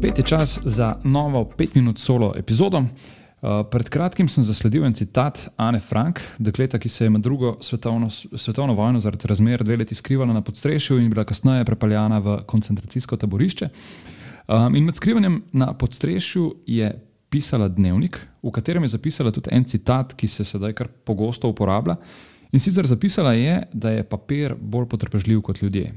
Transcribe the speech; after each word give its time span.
Spet 0.00 0.18
je 0.18 0.24
čas 0.24 0.60
za 0.64 0.96
novo 1.04 1.50
5-minut 1.56 1.98
solo 1.98 2.32
epizodo. 2.36 2.78
Uh, 2.78 2.86
pred 3.70 3.88
kratkim 3.88 4.28
sem 4.32 4.44
zasledil 4.44 4.86
en 4.88 4.94
citat 4.96 5.50
Anne 5.60 5.76
Frank, 5.80 6.22
dekleta, 6.38 6.78
ki 6.80 6.88
se 6.88 7.04
je 7.04 7.10
med 7.10 7.20
drugo 7.20 7.58
svetovno, 7.60 8.08
svetovno 8.10 8.74
vojno 8.74 9.00
zaradi 9.00 9.28
razmer 9.28 9.60
dve 9.64 9.76
leti 9.76 9.94
skrivala 9.94 10.32
na 10.32 10.40
podstrešju 10.40 10.96
in 10.98 11.10
bila 11.10 11.24
kasneje 11.28 11.64
prepeljana 11.68 12.18
v 12.18 12.38
koncentracijsko 12.46 13.16
taborišče. 13.16 13.68
Um, 14.48 14.76
in 14.76 14.88
med 14.88 14.96
skrivanjem 14.96 15.42
na 15.52 15.74
podstrešju 15.76 16.54
je 16.66 16.94
pisala 17.28 17.68
dnevnik, 17.68 18.22
v 18.42 18.50
katerem 18.56 18.88
je 18.88 18.94
zapisala 18.96 19.30
tudi 19.30 19.52
en 19.52 19.64
citat, 19.64 20.14
ki 20.16 20.28
se 20.28 20.48
sedaj 20.48 20.72
kar 20.72 20.88
pogosto 20.88 21.48
uporablja. 21.48 21.98
In 22.52 22.60
sicer 22.60 22.88
zapisala 22.88 23.36
je, 23.36 23.66
da 23.72 23.90
je 23.90 24.08
papir 24.08 24.56
bolj 24.56 24.88
potrpežljiv 24.88 25.42
kot 25.42 25.60
ljudje. 25.62 25.92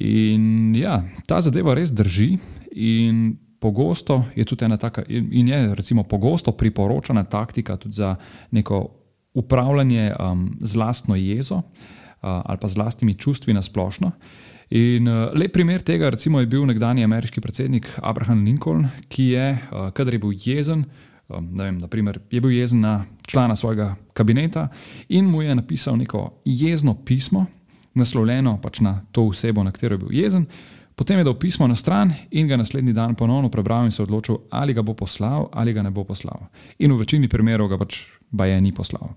In 0.00 0.72
ja, 0.76 1.02
ta 1.26 1.42
zadeva 1.44 1.74
res 1.74 1.92
drži, 1.92 2.38
in 2.72 3.36
pogosto 3.58 4.24
je 4.36 4.44
tudi 4.44 4.64
ena 4.64 4.76
taka, 4.76 5.02
in 5.08 5.48
je 5.48 5.74
recimo 5.74 6.02
pogosto 6.02 6.52
priporočena 6.52 7.24
taktika 7.24 7.76
tudi 7.76 7.94
za 7.94 8.16
neko 8.50 8.88
upravljanje 9.34 10.12
um, 10.18 10.56
z 10.60 10.76
lastno 10.76 11.16
jezo 11.16 11.54
uh, 11.54 11.62
ali 12.22 12.58
pa 12.60 12.68
z 12.68 12.76
lastnimi 12.76 13.14
čustvi 13.14 13.54
na 13.54 13.62
splošno. 13.62 14.10
In 14.70 15.08
uh, 15.08 15.30
lep 15.34 15.52
primer 15.52 15.82
tega 15.82 16.10
recimo, 16.10 16.40
je 16.40 16.46
bil 16.46 16.66
nekdani 16.66 17.04
ameriški 17.04 17.40
predsednik 17.40 17.88
Abraham 18.02 18.44
Lincoln, 18.44 18.88
ki 19.08 19.24
je, 19.24 19.58
uh, 19.72 19.90
kadar 19.90 20.14
je 20.14 20.18
bil 20.18 20.34
jezen, 20.36 20.84
um, 21.28 21.50
vem, 21.56 21.78
naprimer, 21.78 22.20
je 22.30 22.40
bil 22.40 22.52
jezen 22.52 22.80
na 22.80 23.04
člana 23.26 23.56
svojega 23.56 23.94
kabineta 24.12 24.68
in 25.08 25.24
mu 25.24 25.42
je 25.42 25.54
napisal 25.54 25.96
neko 25.96 26.42
jezno 26.44 26.94
pismo, 27.04 27.46
naslovljeno 27.94 28.58
pač 28.62 28.80
na 28.80 29.00
to 29.12 29.26
osebo, 29.26 29.64
na 29.64 29.72
katero 29.72 29.94
je 29.94 29.98
bil 29.98 30.12
jezen. 30.12 30.46
Potem 30.98 31.18
je 31.18 31.24
dal 31.24 31.38
pismo 31.38 31.66
na 31.70 31.76
stran 31.78 32.10
in 32.30 32.48
ga 32.48 32.56
naslednji 32.58 32.92
dan 32.92 33.14
ponovno 33.14 33.48
prebral 33.48 33.84
in 33.86 33.92
se 33.94 34.02
odločil, 34.02 34.36
ali 34.50 34.74
ga 34.74 34.82
bo 34.82 34.94
poslal 34.98 35.46
ali 35.52 35.72
ga 35.72 35.82
ne 35.82 35.90
bo 35.94 36.02
poslal. 36.04 36.50
In 36.78 36.92
v 36.92 36.98
večini 36.98 37.28
primerov 37.30 37.68
ga 37.70 37.78
pač 37.78 38.02
baje 38.30 38.58
ni 38.60 38.72
poslal. 38.74 39.14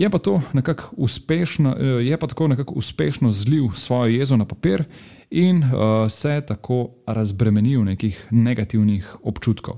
Je 0.00 0.08
pa, 0.10 0.18
nekako 0.52 0.96
uspešno, 0.96 1.76
eh, 1.76 2.08
je 2.08 2.16
pa 2.16 2.26
tako 2.26 2.48
nekako 2.48 2.74
uspešno 2.74 3.32
zlil 3.32 3.68
svojo 3.76 4.16
jezo 4.16 4.36
na 4.36 4.44
papir 4.44 4.84
in 5.30 5.62
uh, 5.62 6.08
se 6.10 6.40
tako 6.46 6.88
razbremenil 7.06 7.84
nekih 7.84 8.26
negativnih 8.30 9.16
občutkov. 9.22 9.76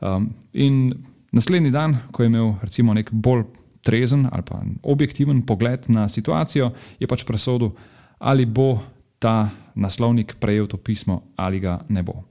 Um, 0.00 0.30
in 0.52 0.94
naslednji 1.32 1.70
dan, 1.70 1.98
ko 2.12 2.22
je 2.22 2.26
imel 2.26 2.54
recimo 2.62 2.94
nek 2.94 3.10
bolj 3.12 3.44
trezen 3.82 4.28
ali 4.32 4.42
pa 4.42 4.62
objektiven 4.82 5.42
pogled 5.42 5.84
na 5.88 6.08
situacijo, 6.08 6.70
je 7.00 7.06
pač 7.06 7.24
presodil, 7.24 7.70
ali 8.18 8.46
bo 8.46 8.78
ta 9.20 9.50
naslovnik 9.74 10.34
prejel 10.40 10.66
to 10.66 10.76
pismo 10.76 11.22
ali 11.36 11.60
ga 11.60 11.80
ne 11.88 12.02
bo. 12.02 12.22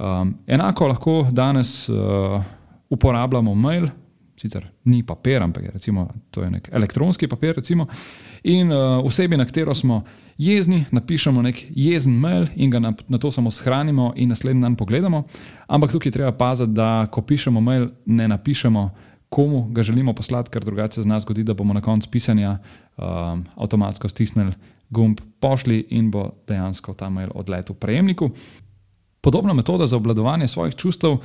Um, 0.00 0.34
enako 0.46 0.88
lahko 0.88 1.26
danes 1.30 1.88
uh, 1.88 2.42
uporabljamo 2.90 3.54
mail, 3.54 3.88
sicer 4.36 4.64
ni 4.84 5.02
papir, 5.02 5.42
ampak 5.42 5.64
je 5.64 5.70
recimo, 5.70 6.08
to 6.30 6.42
je 6.42 6.50
nek 6.50 6.68
elektronski 6.72 7.28
papir. 7.28 7.54
Recimo, 7.56 7.86
in 8.42 8.72
uh, 8.72 9.04
osebi, 9.04 9.36
na 9.36 9.44
katero 9.44 9.74
smo 9.74 10.02
jezni, 10.38 10.84
napišemo 10.90 11.42
nek 11.42 11.60
jezen 11.76 12.16
mail 12.16 12.48
in 12.56 12.70
ga 12.70 12.80
na, 12.80 12.94
na 13.08 13.18
to 13.18 13.30
samo 13.30 13.50
shranimo 13.50 14.12
in 14.16 14.32
naslednji 14.32 14.62
dan 14.62 14.76
pogledamo. 14.76 15.22
Ampak 15.68 15.92
tukaj 15.92 16.12
treba 16.12 16.32
paziti, 16.32 16.72
da 16.72 17.06
ko 17.12 17.20
pišemo 17.22 17.60
mail, 17.60 17.90
ne 18.06 18.28
napišemo 18.28 18.90
komu 19.28 19.68
ga 19.70 19.82
želimo 19.82 20.14
poslati, 20.14 20.50
ker 20.50 20.64
drugače 20.64 20.94
se 20.94 21.02
z 21.02 21.06
nas 21.06 21.22
zgodi, 21.22 21.44
da 21.44 21.54
bomo 21.54 21.74
na 21.74 21.80
koncu 21.80 22.08
pisanja 22.10 22.58
um, 22.96 23.44
avtomatsko 23.56 24.08
stisnili 24.08 24.52
gumb 24.90 25.20
pošli 25.40 25.86
in 25.90 26.10
bo 26.10 26.30
dejansko 26.48 26.94
ta 26.94 27.08
mail 27.10 27.30
odletel 27.34 27.74
prejemniku. 27.74 28.30
Podobna 29.20 29.52
metoda 29.52 29.86
za 29.86 29.96
obvladovanje 29.96 30.48
svojih 30.48 30.74
čustev 30.74 31.18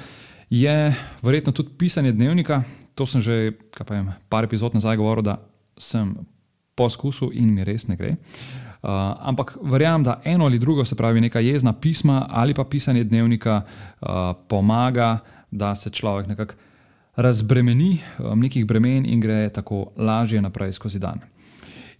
je 0.49 0.95
verjetno 1.21 1.51
tudi 1.51 1.69
pisanje 1.77 2.11
dnevnika. 2.11 2.63
To 2.95 3.05
sem 3.05 3.21
že 3.21 3.51
vem, 3.89 4.11
par 4.29 4.43
epizod 4.43 4.73
nazaj 4.73 4.97
govoril, 4.97 5.23
da 5.23 5.39
sem 5.77 6.15
poskusil 6.75 7.31
in 7.33 7.53
mi 7.53 7.63
res 7.63 7.87
ne 7.87 7.95
gre. 7.95 8.15
Uh, 8.85 8.89
ampak 9.25 9.57
verjamem, 9.63 10.03
da 10.03 10.21
eno 10.23 10.45
ali 10.45 10.59
drugo, 10.59 10.85
se 10.85 10.95
pravi, 10.95 11.21
neka 11.21 11.39
jezna 11.39 11.73
pisma 11.73 12.27
ali 12.29 12.53
pa 12.53 12.63
pisanje 12.63 13.03
dnevnika, 13.03 13.61
uh, 13.61 14.07
pomaga, 14.47 15.17
da 15.51 15.75
se 15.75 15.89
človek 15.89 16.27
nekako 16.27 16.53
razbremeni 17.15 17.99
um, 18.19 18.39
nekih 18.39 18.65
bremen 18.65 19.05
in 19.05 19.19
gre 19.19 19.49
tako 19.49 19.91
lažje 19.97 20.41
naprej 20.41 20.71
skozi 20.71 20.99
dan. 20.99 21.19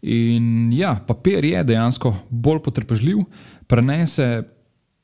In 0.06 0.74
ja, 0.74 0.96
papir 1.08 1.46
je 1.46 1.64
dejansko 1.64 2.12
bolj 2.30 2.60
potrpežljiv, 2.66 3.24
prenese 3.68 4.44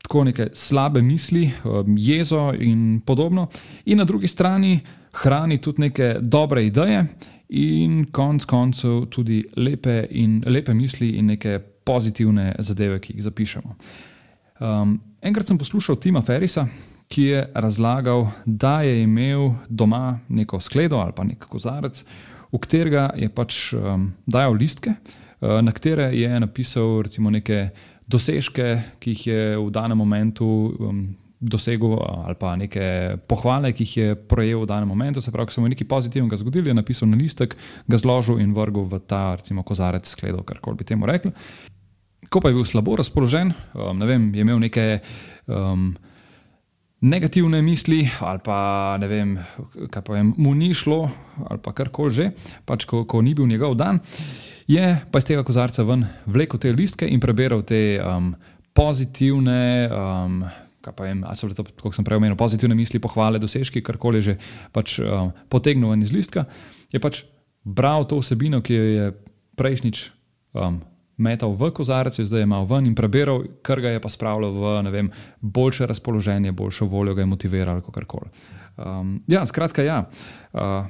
tako 0.02 0.24
neke 0.24 0.48
slabe 0.52 1.02
misli, 1.02 1.50
um, 1.64 1.96
jezo 1.98 2.52
in 2.58 3.00
podobno, 3.06 3.48
in 3.84 3.98
na 3.98 4.04
drugi 4.04 4.28
strani 4.28 4.80
hrani 5.12 5.58
tudi 5.58 5.80
neke 5.80 6.16
dobre 6.20 6.66
ideje 6.66 7.04
in 7.48 8.04
konec 8.12 8.44
koncev 8.44 9.06
tudi 9.10 9.42
lepe, 9.56 10.06
in, 10.10 10.42
lepe 10.46 10.74
misli 10.74 11.10
in 11.18 11.26
neke 11.26 11.58
pozitivne 11.84 12.54
zadeve, 12.58 13.00
ki 13.00 13.16
jih 13.16 13.26
zapišemo. 13.26 13.76
Um, 14.62 14.96
enkrat 15.22 15.46
sem 15.46 15.58
poslušal 15.58 15.98
Tima 16.00 16.22
Ferisa, 16.22 16.66
ki 17.12 17.22
je 17.22 17.42
razlagal, 17.54 18.26
da 18.46 18.80
je 18.82 19.02
imel 19.02 19.50
doma 19.68 20.20
neko 20.28 20.60
skledo 20.60 20.96
ali 21.02 21.12
pa 21.12 21.24
nek 21.24 21.44
kozarec, 21.50 22.04
v 22.52 22.60
katerega 22.60 23.10
je 23.16 23.28
pač 23.32 23.72
um, 23.74 24.10
dajal 24.28 24.54
listke, 24.58 24.92
uh, 24.92 25.60
na 25.64 25.72
katere 25.72 26.12
je 26.12 26.28
napisal 26.28 27.02
recimo 27.08 27.32
neke 27.32 27.70
dosežke, 28.08 28.98
ki 29.00 29.16
jih 29.16 29.26
je 29.26 29.42
v 29.56 29.68
danem 29.72 29.98
momentu. 29.98 30.46
Um, 30.78 31.02
Dosegel 31.42 31.98
ali 31.98 32.36
pa 32.38 32.52
neke 32.54 33.18
pohvale, 33.26 33.72
ki 33.74 33.82
jih 33.82 33.94
je 33.98 34.10
projel 34.14 34.60
v 34.62 34.68
danem 34.70 34.86
momentu, 34.86 35.18
se 35.18 35.32
pravi, 35.34 35.50
ko 35.50 35.56
se 35.56 35.58
mu 35.58 35.66
je 35.66 35.72
nekaj 35.72 35.88
pozitivnega 35.90 36.38
zgodilo, 36.38 36.70
je 36.70 36.74
napisal 36.78 37.10
na 37.10 37.18
listek, 37.18 37.56
ga 37.90 37.98
zložil 37.98 38.38
in 38.38 38.52
vrgel 38.54 38.86
v 38.86 39.00
ta, 39.10 39.34
recimo, 39.34 39.64
kozarec 39.66 40.06
skledo, 40.06 40.44
kar 40.46 40.60
koli 40.62 40.78
bi 40.78 40.86
temu 40.86 41.02
rekli. 41.10 41.32
Ko 42.30 42.38
pa 42.38 42.52
je 42.52 42.60
bil 42.60 42.62
slabo 42.62 42.94
razpoložen, 42.94 43.50
um, 43.74 43.98
ne 43.98 44.06
vem, 44.06 44.30
je 44.30 44.46
imel 44.46 44.62
neke 44.62 44.86
um, 45.50 45.90
negativne 47.02 47.62
misli, 47.62 48.06
ali 48.20 48.40
pa 48.44 48.96
ne 49.00 49.08
vem, 49.10 49.34
kaj 49.90 50.04
pa 50.06 50.14
vem, 50.14 50.32
mu 50.38 50.54
ni 50.54 50.70
šlo, 50.74 51.08
ali 51.50 51.62
pa 51.62 51.74
karkoli 51.74 52.14
že, 52.14 52.26
pač 52.68 52.86
ko, 52.86 53.02
ko 53.10 53.22
ni 53.22 53.34
bil 53.34 53.48
njegov 53.50 53.74
dan, 53.78 53.98
je 54.70 54.84
pa 55.10 55.18
iz 55.18 55.26
tega 55.26 55.42
kozarca 55.46 55.82
ven 55.86 56.06
vlekel 56.30 56.62
te 56.62 56.70
listke 56.72 57.08
in 57.08 57.20
preberal 57.20 57.66
te 57.66 57.98
um, 57.98 58.32
pozitivne. 58.74 59.62
Um, 59.90 60.44
Kaj 60.82 60.96
pa 60.98 61.04
vem, 61.06 61.20
ali 61.22 61.38
so 61.38 61.46
to, 61.54 61.62
kot 61.78 61.94
sem 61.94 62.02
prej 62.02 62.18
omenil, 62.18 62.34
pozitivne 62.34 62.74
misli, 62.74 62.98
pohvale, 62.98 63.38
dosežki, 63.38 63.84
karkoli 63.86 64.18
že 64.18 64.32
pač, 64.74 64.96
um, 64.98 65.28
potegnil 65.46 65.94
iz 66.02 66.10
listka, 66.10 66.42
je 66.90 66.98
pač 66.98 67.20
bral 67.62 68.02
to 68.10 68.18
vsebino, 68.18 68.58
ki 68.66 68.74
jo 68.74 68.88
je 68.90 69.04
prejšnjič 69.62 70.00
um, 70.58 70.80
metal 71.22 71.54
v 71.54 71.70
kozarec, 71.74 72.18
zdaj 72.20 72.42
je 72.42 72.48
imel 72.48 72.66
ven 72.66 72.86
in 72.90 72.96
prebiral, 72.98 73.44
kar 73.62 73.80
ga 73.80 73.94
je 73.94 74.00
pa 74.02 74.10
spravilo 74.10 74.50
v 74.52 74.90
vem, 74.90 75.10
boljše 75.40 75.86
razpoloženje, 75.86 76.52
boljšo 76.52 76.86
voljo, 76.86 77.14
ga 77.14 77.22
je 77.22 77.26
motiviral, 77.26 77.80
kako 77.80 78.04
koli. 78.06 78.30
Um, 78.76 79.22
ja, 79.26 79.46
skratka, 79.46 79.82
ja. 79.82 80.08
Uh, 80.52 80.86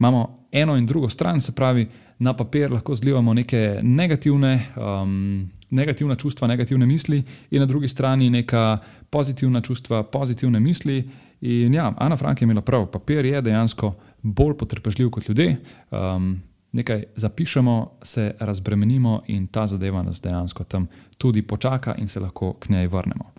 imamo 0.00 0.48
eno 0.52 0.76
in 0.76 0.86
drugo 0.86 1.08
stran, 1.08 1.40
se 1.40 1.52
pravi, 1.52 1.88
na 2.18 2.34
papir 2.36 2.72
lahko 2.72 2.94
zlivamo 2.94 3.34
neke 3.34 3.80
negativne, 3.82 4.66
um, 4.76 5.48
negativne 5.70 6.16
čustva, 6.16 6.48
negativne 6.48 6.86
misli, 6.86 7.22
in 7.50 7.60
na 7.60 7.66
drugi 7.66 7.88
strani 7.88 8.30
neka 8.30 8.78
pozitivna 9.10 9.60
čustva, 9.60 10.02
pozitivne 10.02 10.60
misli. 10.60 11.04
In 11.40 11.74
ja, 11.74 11.92
Ana 11.98 12.16
Frank 12.16 12.40
je 12.40 12.44
imela 12.44 12.60
prav, 12.60 12.86
papir 12.90 13.24
je 13.24 13.42
dejansko 13.42 13.94
bolj 14.22 14.56
potrpežljiv 14.58 15.10
kot 15.10 15.28
ljudje. 15.28 15.56
Um, 15.90 16.40
nekaj 16.72 17.04
zapišemo, 17.14 17.98
se 18.02 18.34
razbremenimo 18.40 19.22
in 19.26 19.46
ta 19.46 19.66
zadeva 19.66 20.02
nas 20.02 20.20
dejansko 20.20 20.64
tam 20.64 20.86
tudi 21.18 21.42
počaka 21.42 21.94
in 21.98 22.08
se 22.08 22.20
lahko 22.20 22.52
k 22.52 22.68
njej 22.68 22.86
vrnemo. 22.86 23.32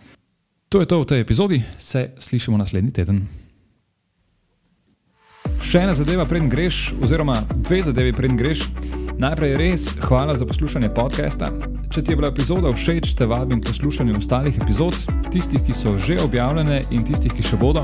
To 0.69 0.79
je 0.79 0.85
to 0.85 1.01
v 1.01 1.05
tej 1.05 1.21
epizodi, 1.21 1.63
se 1.77 2.11
slišimo 2.17 2.57
naslednji 2.57 2.91
teden. 2.91 3.27
Še 5.59 5.81
ena 5.81 5.95
zadeva, 5.97 6.25
preden 6.29 6.49
greš, 6.49 6.93
oziroma 7.01 7.41
dve 7.65 7.81
zadevi, 7.83 8.13
preden 8.13 8.37
greš. 8.37 8.67
Najprej 9.19 9.57
res 9.59 9.89
hvala 10.05 10.37
za 10.37 10.45
poslušanje 10.47 10.93
podcasta. 10.95 11.49
Če 11.91 12.03
ti 12.05 12.13
je 12.13 12.19
bila 12.19 12.29
epizoda 12.31 12.71
všeč, 12.71 13.11
te 13.17 13.27
vabim 13.27 13.59
k 13.59 13.67
poslušanju 13.67 14.15
ostalih 14.21 14.55
epizod, 14.61 14.95
tistih, 15.33 15.59
ki 15.65 15.75
so 15.75 15.97
že 15.99 16.21
objavljene 16.23 16.83
in 16.95 17.03
tistih, 17.03 17.33
ki 17.33 17.43
še 17.43 17.59
bodo. 17.59 17.83